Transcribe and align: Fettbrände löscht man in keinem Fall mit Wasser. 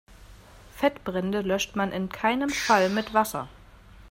Fettbrände 0.71 1.41
löscht 1.41 1.75
man 1.75 1.91
in 1.91 2.09
keinem 2.09 2.49
Fall 2.49 2.89
mit 2.89 3.13
Wasser. 3.13 3.47